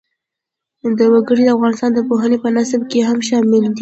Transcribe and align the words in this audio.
وګړي 1.15 1.43
د 1.45 1.49
افغانستان 1.55 1.91
د 1.93 1.99
پوهنې 2.07 2.37
په 2.43 2.49
نصاب 2.55 2.81
کې 2.91 2.99
هم 3.09 3.19
شامل 3.27 3.59
دي. 3.63 3.69